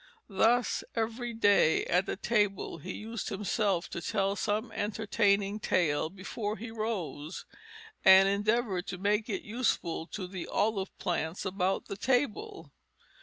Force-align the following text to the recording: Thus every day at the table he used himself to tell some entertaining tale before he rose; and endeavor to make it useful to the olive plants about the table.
Thus 0.29 0.83
every 0.95 1.31
day 1.31 1.85
at 1.85 2.07
the 2.07 2.15
table 2.15 2.79
he 2.79 2.91
used 2.93 3.29
himself 3.29 3.87
to 3.89 4.01
tell 4.01 4.35
some 4.35 4.71
entertaining 4.71 5.59
tale 5.59 6.09
before 6.09 6.57
he 6.57 6.71
rose; 6.71 7.45
and 8.03 8.27
endeavor 8.27 8.81
to 8.81 8.97
make 8.97 9.29
it 9.29 9.43
useful 9.43 10.07
to 10.07 10.25
the 10.25 10.47
olive 10.47 10.97
plants 10.97 11.45
about 11.45 11.85
the 11.85 11.97
table. 11.97 12.71